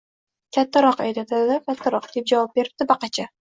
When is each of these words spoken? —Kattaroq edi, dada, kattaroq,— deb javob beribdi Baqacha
—Kattaroq 0.57 1.03
edi, 1.09 1.25
dada, 1.33 1.59
kattaroq,— 1.69 2.11
deb 2.19 2.35
javob 2.35 2.59
beribdi 2.61 2.93
Baqacha 2.95 3.33